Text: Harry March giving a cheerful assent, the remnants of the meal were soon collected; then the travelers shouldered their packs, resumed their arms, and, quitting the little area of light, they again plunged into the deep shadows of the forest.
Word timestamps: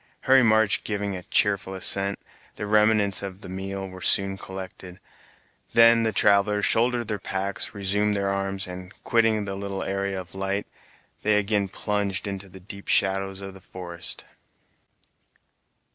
Harry 0.21 0.41
March 0.41 0.83
giving 0.83 1.15
a 1.15 1.21
cheerful 1.21 1.75
assent, 1.75 2.17
the 2.55 2.65
remnants 2.65 3.21
of 3.21 3.41
the 3.41 3.47
meal 3.49 3.87
were 3.87 4.01
soon 4.01 4.35
collected; 4.35 4.99
then 5.73 6.01
the 6.01 6.11
travelers 6.11 6.65
shouldered 6.65 7.07
their 7.07 7.19
packs, 7.19 7.75
resumed 7.75 8.15
their 8.15 8.29
arms, 8.31 8.65
and, 8.65 8.91
quitting 9.03 9.45
the 9.45 9.53
little 9.53 9.83
area 9.83 10.19
of 10.19 10.33
light, 10.33 10.65
they 11.21 11.37
again 11.37 11.67
plunged 11.67 12.25
into 12.25 12.49
the 12.49 12.59
deep 12.59 12.87
shadows 12.87 13.41
of 13.41 13.53
the 13.53 13.61
forest. 13.61 14.25